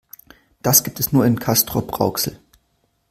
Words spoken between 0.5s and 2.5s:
Das gibt es nur in Castrop-Rauxel